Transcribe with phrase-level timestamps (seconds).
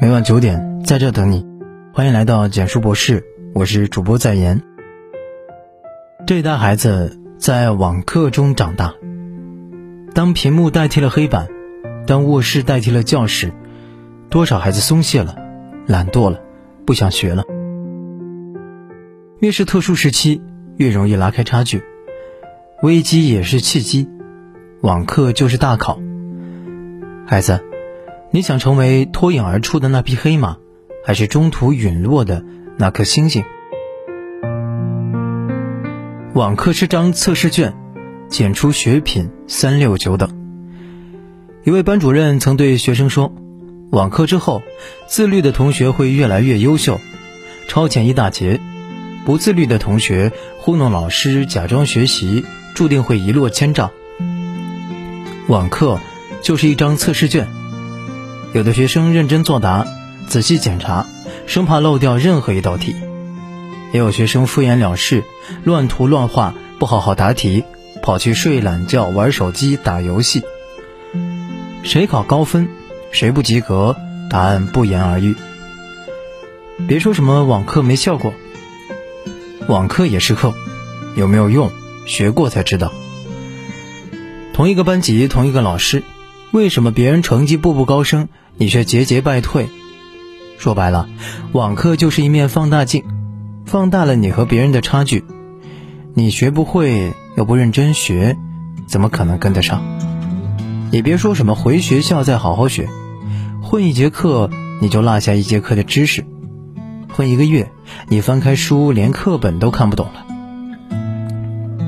[0.00, 1.46] 每晚九点在这等你，
[1.92, 4.60] 欢迎来到简书博士，我是主播在言。
[6.26, 8.92] 这一代孩子在网课中长大，
[10.12, 11.46] 当屏幕代替了黑板，
[12.08, 13.52] 当卧室代替了教室，
[14.30, 15.36] 多少孩子松懈了，
[15.86, 16.40] 懒惰了，
[16.84, 17.44] 不想学了。
[19.38, 20.42] 越是特殊时期，
[20.76, 21.84] 越容易拉开差距。
[22.82, 24.08] 危机也是契机，
[24.82, 26.00] 网课就是大考。
[27.26, 27.62] 孩子。
[28.34, 30.56] 你想成为脱颖而出的那匹黑马，
[31.04, 32.44] 还是中途陨落的
[32.76, 33.44] 那颗星星？
[36.34, 37.76] 网课是张测试卷，
[38.28, 40.28] 检出学品三六九等。
[41.62, 43.32] 一位班主任曾对学生说
[43.92, 44.62] ：“网课之后，
[45.06, 47.00] 自律的同学会越来越优秀，
[47.68, 48.58] 超前一大截；
[49.24, 52.44] 不自律的同学糊弄老师、假装学习，
[52.74, 53.92] 注定会一落千丈。”
[55.46, 56.00] 网课
[56.42, 57.46] 就是一张测试卷。
[58.54, 59.84] 有的学生认真作答，
[60.28, 61.06] 仔细检查，
[61.44, 62.94] 生怕漏掉任何一道题；
[63.92, 65.24] 也有学生敷衍了事，
[65.64, 67.64] 乱涂乱画，不好好答题，
[68.00, 70.44] 跑去睡懒觉、玩手机、打游戏。
[71.82, 72.68] 谁考高分，
[73.10, 73.96] 谁不及格，
[74.30, 75.34] 答案不言而喻。
[76.86, 78.34] 别说什么网课没效果，
[79.66, 80.54] 网课也是课，
[81.16, 81.72] 有没有用，
[82.06, 82.92] 学过才知道。
[84.52, 86.04] 同一个班级，同一个老师，
[86.54, 88.28] 为什么别人成绩步步高升？
[88.58, 89.66] 你却节节败退，
[90.56, 91.08] 说白了，
[91.50, 93.02] 网课就是一面放大镜，
[93.66, 95.24] 放大了你和别人的差距。
[96.14, 98.36] 你学不会又不认真学，
[98.86, 99.82] 怎么可能跟得上？
[100.92, 102.88] 你别说什么回学校再好好学，
[103.60, 104.48] 混一节课
[104.80, 106.24] 你就落下一节课的知识，
[107.08, 107.72] 混一个月
[108.06, 110.24] 你翻开书连课本都看不懂了。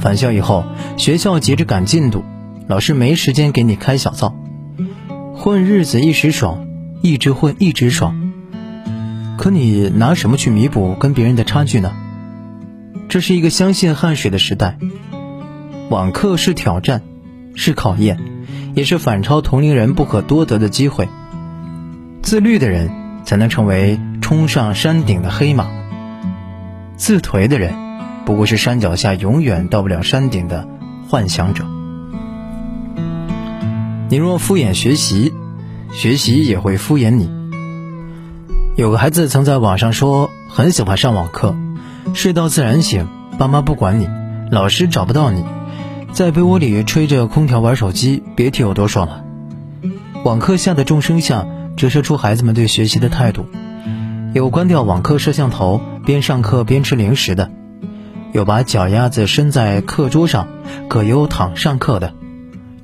[0.00, 0.64] 返校以后，
[0.96, 2.24] 学校急着赶进度，
[2.66, 4.34] 老师没时间给你开小灶。
[5.48, 6.68] 混日子一时爽，
[7.00, 8.32] 一直混一直爽。
[9.38, 11.96] 可你拿什么去弥补跟别人的差距呢？
[13.08, 14.76] 这是一个相信汗水的时代。
[15.88, 17.00] 网课是挑战，
[17.54, 18.18] 是考验，
[18.74, 21.08] 也是反超同龄人不可多得的机会。
[22.20, 22.90] 自律的人
[23.24, 25.66] 才能成为冲上山顶的黑马，
[26.98, 27.72] 自颓的人
[28.26, 30.68] 不过是山脚下永远到不了山顶的
[31.08, 31.64] 幻想者。
[34.10, 35.34] 你若敷衍学习，
[35.92, 37.30] 学习也会敷衍你。
[38.76, 41.56] 有个孩子曾在网上说，很喜欢上网课，
[42.14, 44.08] 睡到自然醒，爸妈不管你，
[44.50, 45.44] 老师找不到你，
[46.12, 49.24] 在被窝里吹着空调玩手机，别提有多爽了。
[50.24, 53.46] 网课下的众生相折射出孩子们对学习的态度：
[54.34, 57.48] 有关掉网课摄像头，边上课边吃零食的；
[58.32, 60.46] 有把脚丫子伸在课桌上，
[60.88, 62.14] 葛优躺上课的。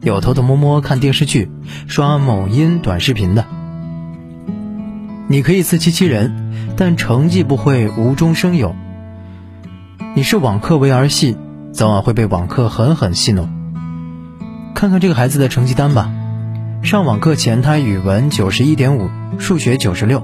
[0.04, 1.50] 有偷偷摸摸看电视剧、
[1.86, 3.46] 刷某音短视频的，
[5.28, 8.76] 你可以自欺欺人，但成绩不会无中生有。
[10.14, 11.38] 你是网课为儿戏，
[11.72, 13.48] 早晚会被网课狠狠戏弄。
[14.74, 16.12] 看看这个孩子的成绩单吧，
[16.82, 20.18] 上网课前他语文九十一点五，数学九十六；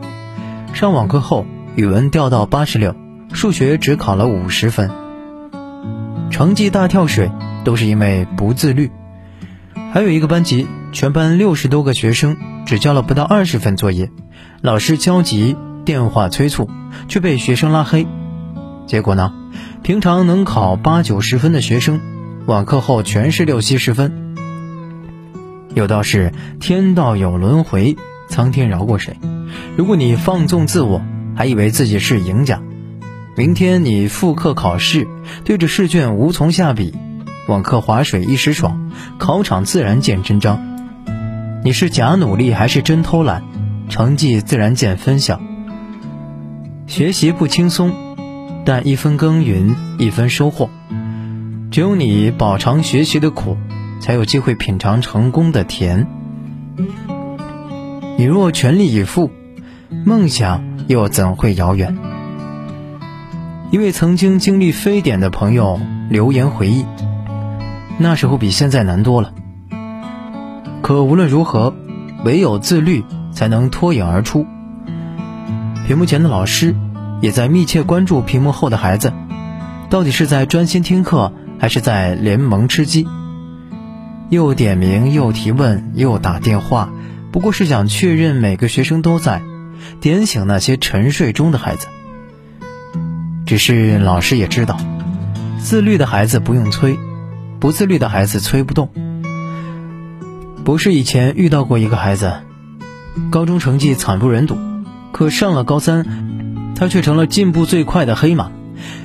[0.74, 2.94] 上网课后语文掉到八十六，
[3.32, 4.90] 数学只考了五十分。
[6.30, 7.32] 成绩大跳水，
[7.64, 8.90] 都是因为不自律。
[9.92, 14.08] 还有一个班级，全班六十多个学生，只交了不到二十份作业，
[14.62, 16.70] 老师焦急电话催促，
[17.08, 18.06] 却被学生拉黑。
[18.86, 19.32] 结果呢，
[19.82, 22.00] 平常能考八九十分的学生，
[22.46, 24.36] 网课后全是六七十分。
[25.74, 27.96] 有道是天道有轮回，
[28.28, 29.16] 苍天饶过谁？
[29.76, 31.02] 如果你放纵自我，
[31.34, 32.62] 还以为自己是赢家，
[33.36, 35.08] 明天你复课考试，
[35.44, 36.94] 对着试卷无从下笔。
[37.50, 40.78] 网课划水一时爽，考场自然见真章。
[41.64, 43.42] 你是假努力还是真偷懒，
[43.88, 45.40] 成绩自然见分晓。
[46.86, 47.92] 学习不轻松，
[48.64, 50.70] 但一分耕耘一分收获。
[51.72, 53.56] 只有你饱尝学习的苦，
[54.00, 56.06] 才有机会品尝成功的甜。
[58.16, 59.32] 你若全力以赴，
[60.06, 61.98] 梦想又怎会遥远？
[63.72, 66.84] 一位曾经经历非典的朋友留言回忆。
[68.02, 69.34] 那时候比现在难多了。
[70.80, 71.74] 可无论如何，
[72.24, 74.46] 唯有自律才能脱颖而出。
[75.86, 76.74] 屏幕前的老师
[77.20, 79.12] 也在密切关注屏幕后的孩子，
[79.90, 83.06] 到底是在专心听课，还是在联盟吃鸡？
[84.30, 86.88] 又点名，又提问，又打电话，
[87.30, 89.42] 不过是想确认每个学生都在，
[90.00, 91.86] 点醒那些沉睡中的孩子。
[93.44, 94.78] 只是老师也知道，
[95.58, 96.98] 自律的孩子不用催。
[97.60, 98.88] 不自律的孩子催不动。
[100.64, 102.32] 不是以前遇到过一个孩子，
[103.30, 104.56] 高中成绩惨不忍睹，
[105.12, 108.50] 可上了高三，他却成了进步最快的黑马，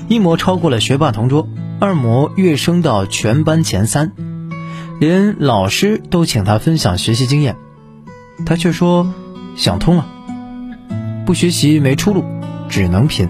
[0.08, 1.48] 一模超过了学霸同桌，
[1.80, 4.14] 二模跃升到全班前三，
[5.00, 7.56] 连老师都请他分享学习经验，
[8.46, 9.14] 他却说
[9.56, 10.06] 想通了，
[11.26, 12.24] 不学习没出路，
[12.70, 13.30] 只能拼。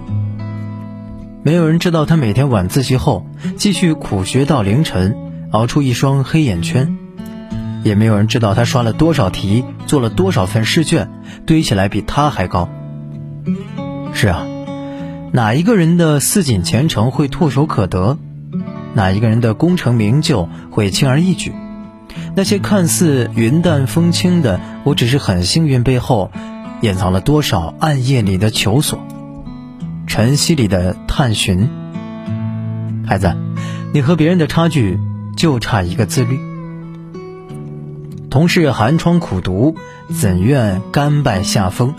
[1.46, 3.24] 没有人知道他每天晚自习后
[3.56, 5.16] 继续苦学到凌晨，
[5.52, 6.98] 熬出一双黑眼圈。
[7.84, 11.08] 也没有人知道他刷了多少题，做了多少份试卷，
[11.46, 12.68] 堆起来比他还高。
[14.12, 14.48] 是啊，
[15.34, 18.18] 哪一个人的似锦前程会唾手可得？
[18.96, 21.54] 哪一个人的功成名就会轻而易举？
[22.36, 26.32] 那些看似云淡风轻的“我只是很幸运”背后，
[26.82, 29.05] 掩藏了多少暗夜里的求索？
[30.08, 31.70] 晨曦里的探寻。
[33.06, 33.36] 孩子，
[33.94, 35.00] 你和别人的差距
[35.36, 36.40] 就差一个自律。
[38.30, 39.76] 同是寒窗苦读，
[40.10, 41.94] 怎愿甘拜下风？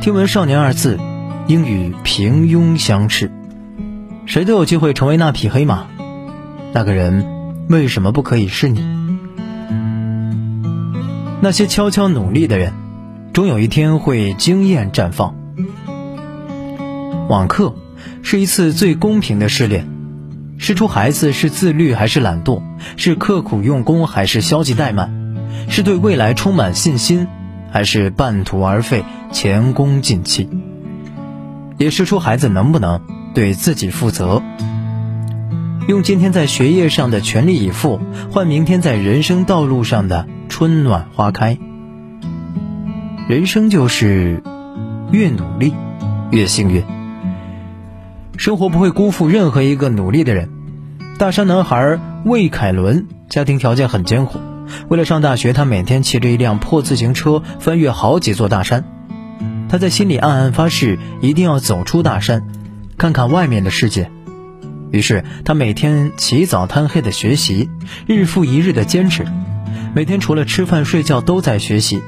[0.00, 0.98] 听闻少年二字，
[1.46, 3.30] 应与平庸相斥。
[4.26, 5.86] 谁都有机会成为那匹黑马，
[6.72, 7.24] 那个人
[7.68, 8.84] 为什么不可以是你？
[11.40, 12.72] 那些悄悄努力的人，
[13.32, 15.34] 终有一天会惊艳绽放。
[17.34, 17.74] 网课
[18.22, 19.88] 是一次最公平的试炼，
[20.56, 22.62] 试出孩子是自律还是懒惰，
[22.96, 25.12] 是刻苦用功还是消极怠慢。
[25.68, 27.26] 是对未来充满信心，
[27.72, 30.48] 还是半途而废、前功尽弃？
[31.76, 33.00] 也试出孩子能不能
[33.34, 34.40] 对自己负责？
[35.88, 37.98] 用今天在学业上的全力以赴，
[38.30, 41.58] 换明天在人生道路上的春暖花开。
[43.26, 44.40] 人生就是
[45.10, 45.74] 越努力
[46.30, 46.84] 越幸运，
[48.36, 50.50] 生活不会辜负任何一个努力的人。
[51.18, 54.40] 大山男孩魏凯伦家庭条件很艰苦。
[54.88, 58.84] 为了上大学，他每天骑着一辆破自行车翻越好几座大山。
[59.68, 62.46] 他在心里暗暗发誓，一定要走出大山，
[62.98, 64.10] 看看外面的世界。
[64.90, 67.68] 于是，他每天起早贪黑的学习，
[68.06, 69.24] 日复一日的坚持。
[69.94, 72.02] 每天除了吃饭睡觉都在学习，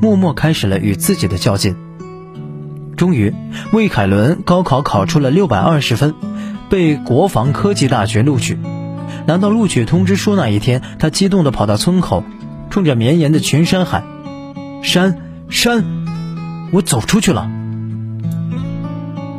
[0.00, 1.76] 默默开始了与自己的较劲。
[3.00, 3.32] 终于，
[3.72, 6.14] 魏凯伦高考考出了六百二十分，
[6.68, 8.58] 被国防科技大学录取。
[9.26, 12.22] 拿到录取通知书那一天，他激动地跑到村口，
[12.68, 14.04] 冲着绵延的群山喊
[14.84, 15.16] ：“山
[15.48, 15.82] 山，
[16.72, 17.50] 我走出去了！”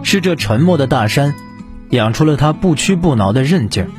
[0.01, 1.35] 是这沉默的大山，
[1.91, 3.89] 养出了他不屈不挠的韧劲儿；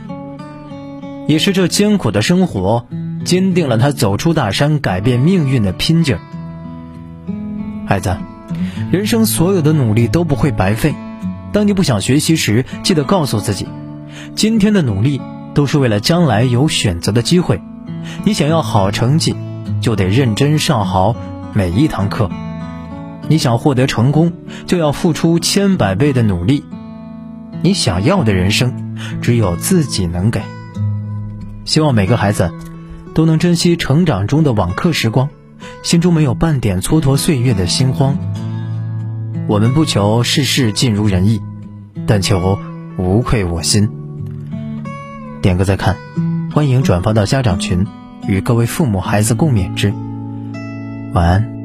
[1.28, 2.88] 也是这艰苦的生活，
[3.24, 6.20] 坚定了他走出大山、改变命运的拼劲儿。
[7.86, 8.16] 孩子，
[8.92, 10.94] 人生所有的努力都不会白费。
[11.52, 13.66] 当你不想学习时，记得告诉自己：
[14.36, 15.20] 今天的努力。
[15.54, 17.60] 都是为了将来有选择的机会。
[18.24, 19.34] 你想要好成绩，
[19.82, 21.14] 就得认真上好
[21.52, 22.30] 每一堂课；
[23.28, 24.32] 你想获得成功，
[24.66, 26.64] 就要付出千百倍的努力。
[27.62, 30.40] 你想要的人生，只有自己能给。
[31.66, 32.50] 希望每个孩子
[33.12, 35.28] 都能珍惜成长中的网课时光，
[35.82, 38.16] 心中没有半点蹉跎岁月的心慌。
[39.48, 41.40] 我们不求事事尽如人意，
[42.06, 42.58] 但求
[42.96, 43.88] 无愧我心。
[45.40, 45.96] 点个再看，
[46.52, 47.86] 欢迎转发到家长群，
[48.28, 49.92] 与各位父母孩子共勉之。
[51.12, 51.61] 晚安。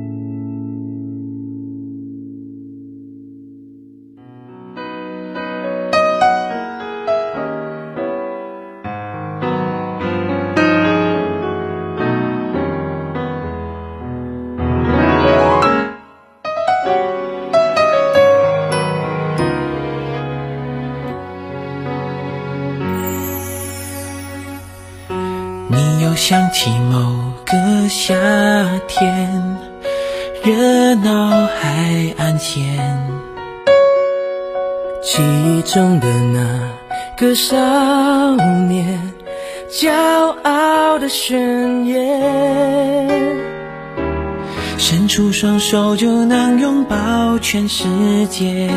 [26.30, 27.00] 想起某
[27.46, 28.14] 个夏
[28.86, 29.58] 天，
[30.44, 32.66] 热闹海岸线，
[35.02, 36.70] 记忆中的那
[37.16, 37.56] 个少
[38.68, 39.02] 年，
[39.72, 39.90] 骄
[40.44, 42.20] 傲的宣言，
[44.90, 47.84] 伸出双手就能拥抱全世
[48.30, 48.70] 界。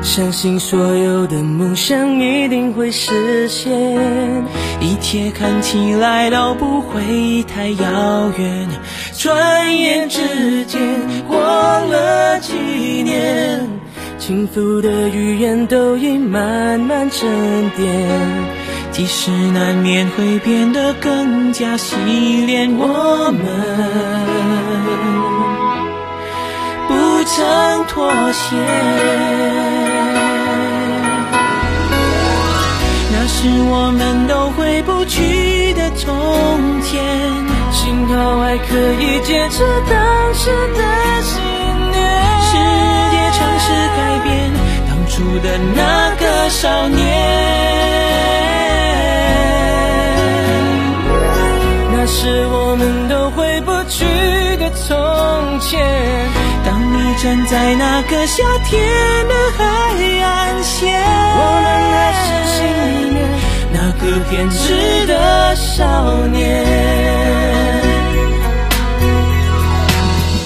[0.00, 3.70] 相信所有的梦想一定会实现，
[4.80, 8.68] 一切看起来都不会太遥远。
[9.18, 10.80] 转眼之间
[11.28, 12.54] 过了几
[13.02, 13.68] 年，
[14.18, 17.86] 轻浮的语言都已慢慢沉淀，
[18.92, 21.96] 即使难免会变得更加洗
[22.46, 24.24] 练，我们。
[27.36, 28.54] 曾妥协
[33.10, 37.02] 那是我们都回不去的从前
[37.72, 41.42] 幸好还可以坚持当时的信
[41.90, 41.98] 念
[42.46, 42.52] 世
[43.10, 44.52] 界尝试改变
[44.88, 47.02] 当初的那个少年
[51.92, 53.23] 那是我们都
[57.16, 58.82] 站在那个夏天
[59.28, 59.64] 的海
[60.22, 61.00] 岸线。
[61.36, 62.56] 我们还是心
[62.88, 63.18] 里面
[63.72, 66.42] 那个偏执的少年。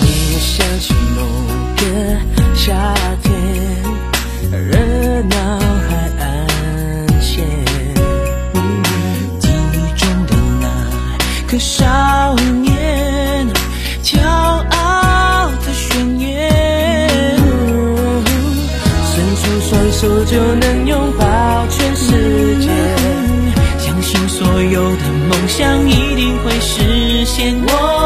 [0.01, 1.19] 你也想起某
[1.77, 1.83] 个
[2.55, 3.18] 夏。
[20.00, 22.71] 手就能拥抱全世界，
[23.81, 27.52] 相信所有的梦想一定会实现。
[27.67, 27.98] 我。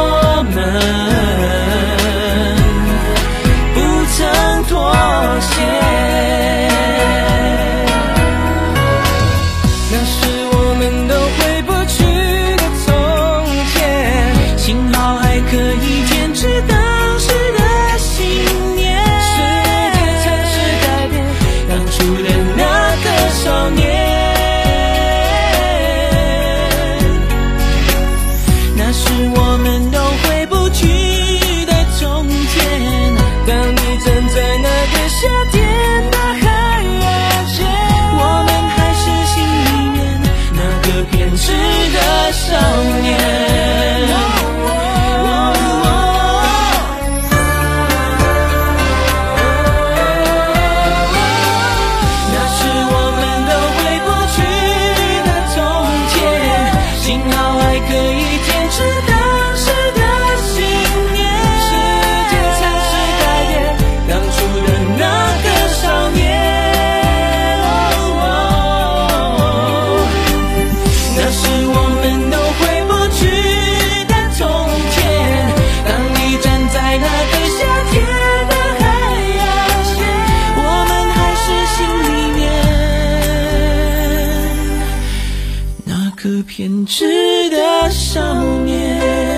[86.15, 88.21] 个偏执的少
[88.65, 89.32] 年。